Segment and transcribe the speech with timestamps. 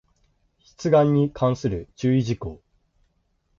[0.63, 2.63] 出願に関する注意事項